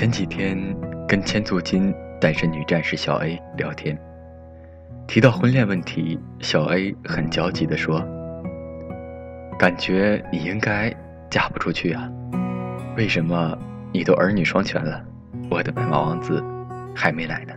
[0.00, 0.56] 前几天
[1.06, 3.98] 跟千足金单身女战士小 A 聊天，
[5.06, 8.02] 提到婚恋问题，小 A 很焦急地说
[9.60, 10.90] ：“感觉你应该
[11.28, 12.10] 嫁不出去啊，
[12.96, 13.54] 为什么
[13.92, 15.04] 你都儿女双全了，
[15.50, 16.42] 我的白马王子
[16.96, 17.52] 还没来呢？”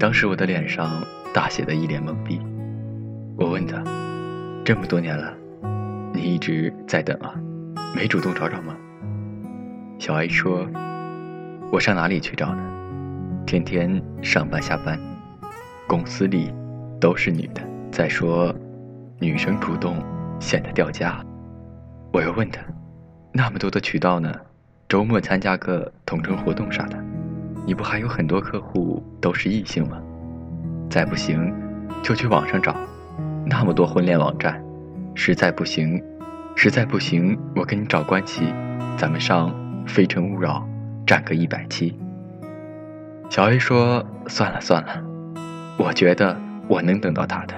[0.00, 2.40] 当时我的脸上大写的一脸懵逼，
[3.36, 3.84] 我问他
[4.64, 5.34] ：“这么多年了，
[6.14, 7.34] 你一直在等啊，
[7.94, 8.74] 没主动找找吗？”
[10.00, 10.66] 小 A 说
[11.74, 12.62] ：“我上哪里去找呢？
[13.44, 14.96] 天天上班下班，
[15.88, 16.54] 公司里
[17.00, 17.60] 都是女的。
[17.90, 18.54] 再说，
[19.18, 20.00] 女生主动
[20.38, 21.20] 显得掉价。”
[22.14, 22.60] 我又问他
[23.34, 24.32] ：“那么多的渠道呢？
[24.88, 26.96] 周末参加个同城活动啥的，
[27.66, 30.00] 你不还有很多客户都是异性吗？
[30.88, 31.52] 再不行，
[32.04, 32.76] 就去网上找，
[33.44, 34.62] 那么多婚恋网站。
[35.16, 36.00] 实在不行，
[36.54, 38.44] 实在不行，我跟你找关系，
[38.96, 39.52] 咱们上。”
[39.88, 40.66] 《非诚勿扰》
[41.06, 41.98] 占个一百七。
[43.30, 45.02] 小 A 说：“算了算了，
[45.76, 46.38] 我觉得
[46.68, 47.54] 我能等到他的。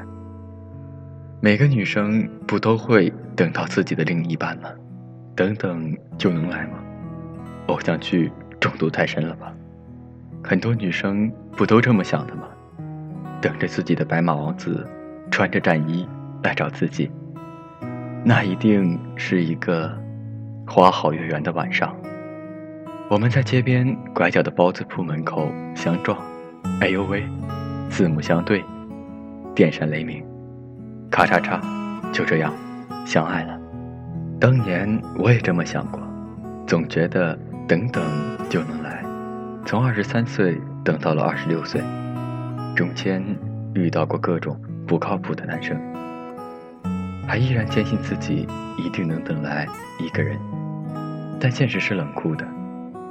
[1.40, 4.70] 每个女生不都会等到自己的另一半吗？
[5.34, 6.78] 等等就能来吗？
[7.66, 9.52] 偶像剧中毒太深了吧？
[10.42, 12.48] 很多女生不都这么想的吗？
[13.42, 14.86] 等着自己的白马王子
[15.30, 16.08] 穿着战衣
[16.42, 17.10] 来找自己，
[18.24, 19.92] 那一定是一个
[20.66, 21.94] 花好月圆的晚上。”
[23.08, 26.18] 我们在街边拐角的包子铺门口相撞，
[26.80, 27.22] 哎呦喂，
[27.88, 28.64] 四目相对，
[29.54, 30.24] 电闪雷鸣，
[31.08, 31.60] 咔嚓嚓，
[32.10, 32.52] 就这样
[33.04, 33.56] 相爱了。
[34.40, 36.02] 当年我也这么想过，
[36.66, 38.02] 总觉得等等
[38.50, 39.04] 就能来，
[39.64, 41.80] 从二十三岁等到了二十六岁，
[42.74, 43.22] 中间
[43.72, 45.80] 遇到过各种不靠谱的男生，
[47.24, 49.64] 还依然坚信自己一定能等来
[50.00, 50.36] 一个人，
[51.38, 52.44] 但现实是冷酷的。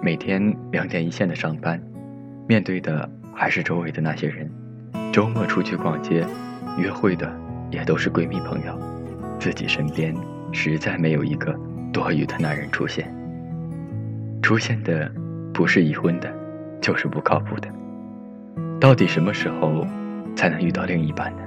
[0.06, 1.82] 每天两点一线的上班，
[2.48, 4.48] 面对的还是周围的那些人。
[5.12, 6.24] 周末出去逛街、
[6.78, 7.36] 约会的
[7.72, 8.80] 也都是闺蜜朋友，
[9.40, 10.16] 自己身边
[10.52, 11.60] 实在没有一个
[11.92, 13.12] 多余的男人出现。
[14.44, 15.12] 出现的
[15.52, 16.32] 不是已婚的，
[16.80, 17.68] 就是不靠谱的。
[18.80, 19.88] 到底什么时候
[20.36, 21.42] 才能遇到另一半呢？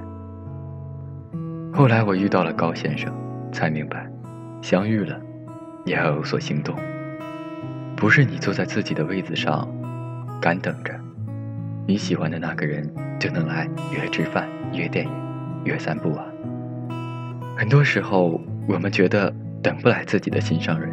[1.73, 3.09] 后来我遇到了高先生，
[3.53, 4.05] 才明白，
[4.61, 5.17] 相遇了，
[5.85, 6.75] 也要有所行动。
[7.99, 9.67] 不是你坐在自己的位子上，
[10.39, 10.97] 干等着，
[11.85, 12.89] 你喜欢的那个人
[13.19, 15.11] 就能来约吃饭、约电影、
[15.65, 16.23] 约散步啊。
[17.57, 18.39] 很多时候，
[18.69, 19.29] 我们觉得
[19.61, 20.89] 等不来自己的心上人，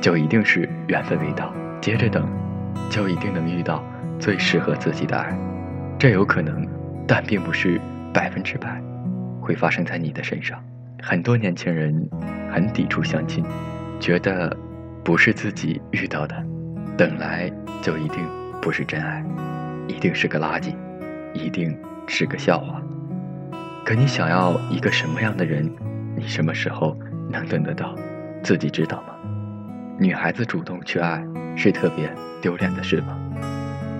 [0.00, 2.28] 就一定是缘分未到；接着等，
[2.90, 3.84] 就一定能遇到
[4.18, 5.32] 最适合自己的爱。
[5.96, 6.66] 这有可能，
[7.06, 7.80] 但并不是
[8.12, 8.82] 百分之百
[9.40, 10.60] 会发生在你的身上。
[11.00, 11.94] 很多年轻人
[12.52, 13.44] 很抵触相亲，
[14.00, 14.56] 觉得。
[15.06, 16.34] 不是自己遇到的，
[16.98, 17.48] 等来
[17.80, 18.26] 就一定
[18.60, 19.24] 不是真爱，
[19.86, 20.74] 一定是个垃圾，
[21.32, 21.78] 一定
[22.08, 22.82] 是个笑话。
[23.84, 25.72] 可你想要一个什么样的人？
[26.16, 26.98] 你什么时候
[27.30, 27.94] 能等得到？
[28.42, 29.14] 自己知道吗？
[29.96, 31.24] 女孩子主动去爱
[31.54, 32.12] 是特别
[32.42, 33.16] 丢脸的事吗？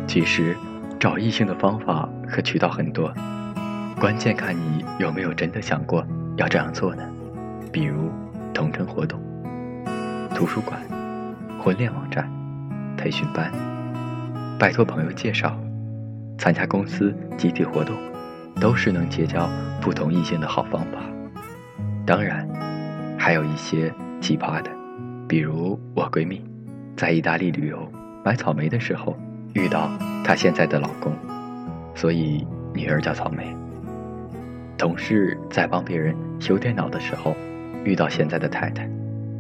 [0.08, 0.56] 其实，
[0.98, 3.14] 找异性的方法和渠道很多，
[4.00, 6.04] 关键看你有没有真的想过
[6.36, 7.08] 要这样做呢？
[7.70, 8.10] 比如
[8.52, 9.22] 同城活动、
[10.34, 10.80] 图书馆。
[11.66, 12.30] 婚恋网站、
[12.96, 13.50] 培训班、
[14.56, 15.58] 拜托朋友介绍、
[16.38, 17.96] 参加公司集体活动，
[18.60, 19.50] 都是能结交
[19.80, 21.00] 不同异性的好方法。
[22.06, 22.48] 当然，
[23.18, 24.70] 还有一些奇葩的，
[25.26, 26.40] 比如我闺蜜
[26.96, 27.90] 在意大利旅游
[28.24, 29.16] 买草莓的时候
[29.52, 29.90] 遇到
[30.22, 31.12] 她现在的老公，
[31.96, 33.44] 所以女儿叫草莓。
[34.78, 37.34] 同事在帮别人修电脑的时候
[37.82, 38.88] 遇到现在的太太，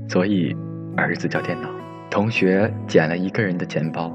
[0.08, 0.56] 所以
[0.96, 1.68] 儿子叫电脑。
[2.10, 4.10] 同学捡了一个人的钱包，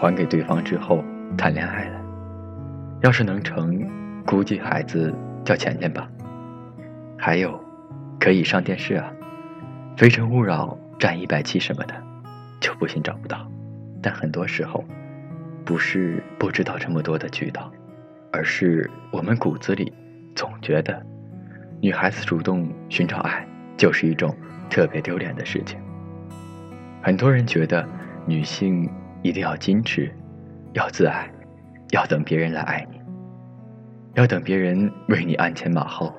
[0.00, 1.04] 还给对方之后
[1.36, 2.00] 谈恋爱了。
[3.02, 3.86] 要是能成，
[4.24, 6.08] 估计孩子叫钱钱吧。
[7.18, 7.58] 还有，
[8.18, 9.12] 可以上电视啊，
[9.98, 11.94] 《非诚勿扰》占一百七什么的，
[12.60, 13.46] 就不信找不到。
[14.02, 14.84] 但很多时候，
[15.64, 17.70] 不是不知道这么多的渠道，
[18.32, 19.92] 而是我们骨子里
[20.34, 21.00] 总觉得，
[21.80, 24.34] 女孩子主动寻找爱就是一种
[24.68, 25.78] 特别丢脸的事情。
[27.04, 27.86] 很多人觉得
[28.24, 28.90] 女性
[29.20, 30.10] 一定要矜持，
[30.72, 31.30] 要自爱，
[31.90, 32.98] 要等别人来爱你，
[34.14, 36.14] 要等别人为你鞍前马后，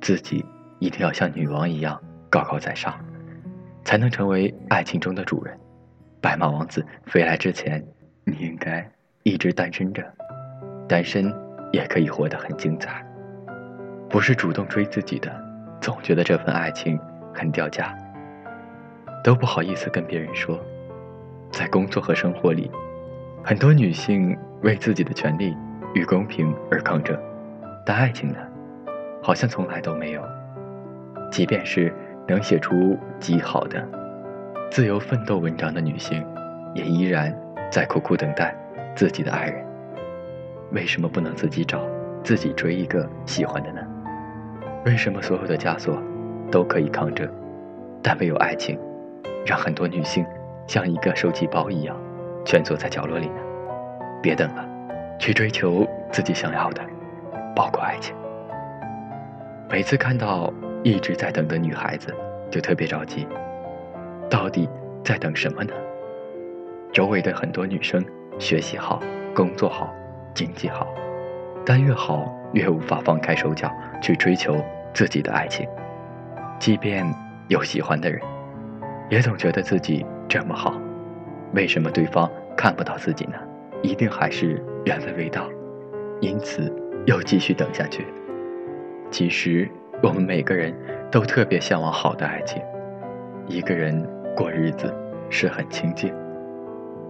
[0.00, 0.44] 自己
[0.78, 2.00] 一定要像女王一样
[2.30, 2.94] 高高在上，
[3.82, 5.58] 才能成为爱情中的主人。
[6.20, 7.84] 白马王子飞来之前，
[8.22, 8.88] 你应该
[9.24, 10.04] 一直单身着，
[10.88, 11.34] 单身
[11.72, 13.04] 也可以活得很精彩。
[14.08, 15.34] 不是主动追自己的，
[15.80, 16.96] 总觉得这份爱情
[17.34, 17.92] 很掉价。
[19.22, 20.58] 都不好意思跟别人说，
[21.50, 22.70] 在工作和生活里，
[23.42, 25.56] 很多女性为自己的权利
[25.94, 27.18] 与公平而抗争，
[27.84, 28.38] 但爱情呢，
[29.22, 30.22] 好像从来都没有。
[31.30, 31.92] 即便是
[32.26, 33.86] 能写出极好的
[34.70, 36.24] 自由奋斗文章的女性，
[36.74, 37.34] 也依然
[37.70, 38.54] 在苦苦等待
[38.94, 39.64] 自己的爱人。
[40.72, 41.86] 为什么不能自己找、
[42.22, 43.80] 自己追一个喜欢的呢？
[44.86, 46.00] 为什么所有的枷锁
[46.50, 47.28] 都可以抗争，
[48.02, 48.78] 但唯有爱情，
[49.48, 50.26] 让很多女性
[50.66, 51.96] 像一个手机包一样，
[52.44, 53.40] 蜷缩在角落里呢？
[54.22, 54.62] 别等了，
[55.18, 56.82] 去追求自己想要的，
[57.56, 58.14] 包括爱情。
[59.70, 60.52] 每次看到
[60.82, 62.14] 一直在等的女孩子，
[62.50, 63.26] 就特别着急，
[64.28, 64.68] 到底
[65.02, 65.72] 在等什么呢？
[66.92, 68.04] 周围的很多女生
[68.38, 69.00] 学习好，
[69.34, 69.90] 工作好，
[70.34, 70.86] 经济好，
[71.64, 73.72] 但越好越无法放开手脚
[74.02, 74.62] 去追求
[74.92, 75.66] 自己的爱情。
[76.58, 77.06] 即便
[77.48, 78.20] 有喜欢的人，
[79.08, 80.74] 也总觉得自己这么好，
[81.54, 83.34] 为什么对方看不到自己呢？
[83.82, 85.48] 一定还是缘分未到，
[86.20, 86.70] 因此
[87.06, 88.04] 又继续等下去。
[89.10, 89.68] 其实
[90.02, 90.74] 我们每个人
[91.10, 92.60] 都特别向往好的爱情，
[93.46, 94.04] 一个人
[94.36, 94.92] 过日子
[95.30, 96.12] 是很清静，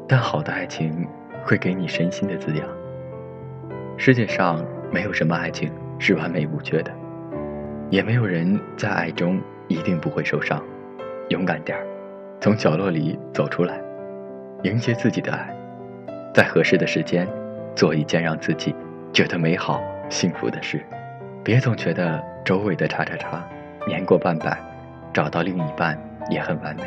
[0.06, 1.08] 但好的爱情
[1.42, 2.68] 会给你身心的滋养。
[3.96, 6.92] 世界上没有什么爱情是完美无缺的，
[7.90, 10.62] 也没有人在爱中一定不会受伤。
[11.28, 11.86] 勇敢点儿，
[12.40, 13.78] 从角落里走出来，
[14.62, 15.54] 迎接自己的爱，
[16.32, 17.28] 在合适的时间
[17.76, 18.74] 做一件让自己
[19.12, 20.80] 觉得美好幸福的事。
[21.44, 23.46] 别总觉得周围的叉叉叉
[23.86, 24.58] 年过半百，
[25.12, 25.98] 找到另一半
[26.30, 26.82] 也很完美。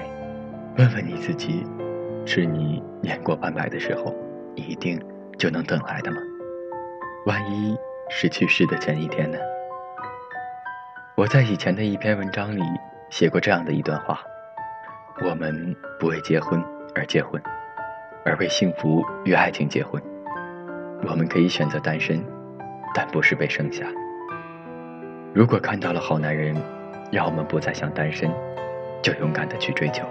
[0.77, 1.63] 问问你自己，
[2.25, 4.15] 是你年过半百的时候，
[4.55, 4.99] 一定
[5.37, 6.17] 就能等来的吗？
[7.27, 7.77] 万一
[8.09, 9.37] 是去世的前一天呢？
[11.15, 12.61] 我在以前的一篇文章里
[13.11, 14.21] 写过这样的一段话：
[15.21, 16.63] 我们不为结婚
[16.95, 17.39] 而结婚，
[18.23, 20.01] 而为幸福与爱情结婚。
[21.03, 22.23] 我们可以选择单身，
[22.95, 23.85] 但不是被剩下。
[25.33, 26.55] 如果看到了好男人，
[27.11, 28.31] 让我们不再想单身，
[29.03, 30.05] 就勇敢的去追求，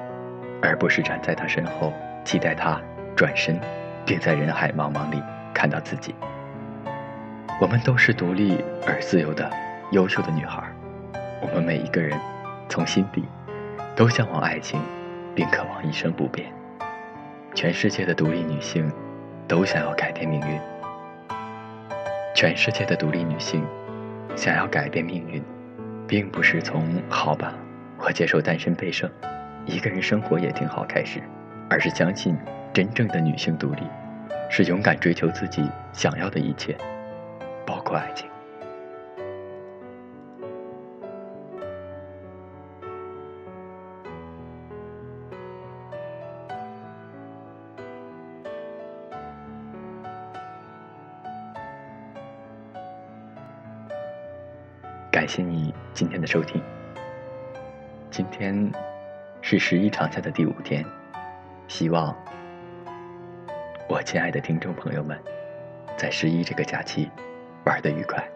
[0.61, 2.79] 而不是站在他身后期待他
[3.17, 3.59] 转身，
[4.05, 5.23] 并在人海茫茫里
[5.55, 6.15] 看到自己。
[7.63, 9.51] 我们都是独立而自由的
[9.93, 10.63] 优秀的女孩，
[11.41, 12.19] 我们每一个人
[12.71, 13.25] 从心底
[13.97, 14.81] 都向往爱情，
[15.35, 16.51] 并渴望一生不变。
[17.53, 18.91] 全世界的独立女性
[19.49, 20.61] 都想要改变命运，
[22.33, 23.63] 全世界的独立女性。
[24.37, 25.43] 想要改变命运，
[26.07, 27.53] 并不是从“好吧，
[27.99, 29.11] 我接受单身被胜，
[29.67, 31.21] 一个人生活也挺好”开始，
[31.69, 32.39] 而是相信
[32.73, 33.83] 真正的女性独立，
[34.49, 36.77] 是勇敢追求自己想要的一切，
[37.67, 38.31] 包括爱情。
[55.93, 56.63] 今天的收听。
[58.11, 58.73] 今天
[59.43, 60.85] 是十一长假的第五天，
[61.69, 62.17] 希望
[63.89, 65.19] 我亲爱的听众朋友们
[65.97, 67.11] 在十一这个假期
[67.65, 68.27] 玩的愉快。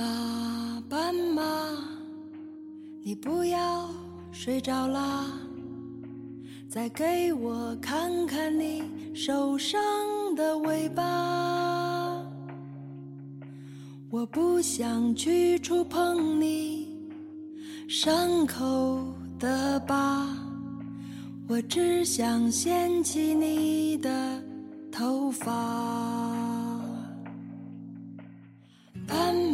[0.00, 1.42] 马，斑马，
[3.02, 3.86] 你不要
[4.32, 5.26] 睡着啦，
[6.70, 8.82] 再给我看看你
[9.14, 9.78] 受伤
[10.34, 12.24] 的尾巴。
[14.08, 16.96] 我不想去触碰你
[17.86, 19.04] 伤口
[19.38, 20.26] 的疤，
[21.46, 24.42] 我只想掀起你的
[24.90, 26.29] 头发。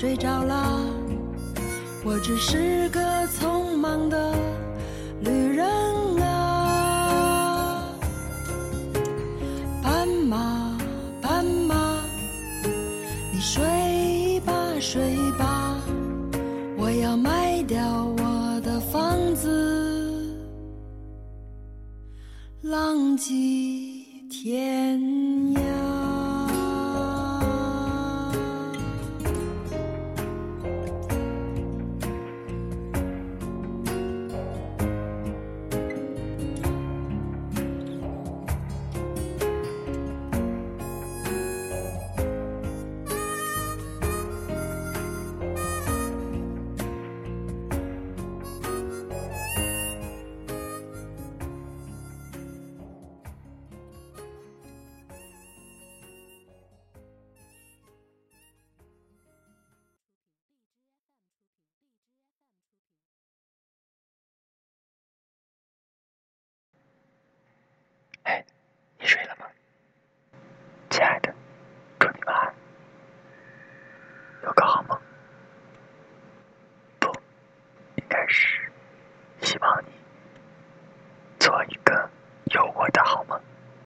[0.00, 0.80] 睡着了，
[2.02, 2.98] 我只是个
[3.38, 4.34] 匆忙的
[5.20, 5.68] 旅人
[6.22, 7.92] 啊。
[9.82, 10.78] 斑马，
[11.20, 12.02] 斑马，
[13.30, 15.02] 你睡吧，睡
[15.38, 15.76] 吧，
[16.78, 20.34] 我要卖掉我的房子，
[22.62, 23.59] 浪迹
[69.00, 69.39] 你睡了？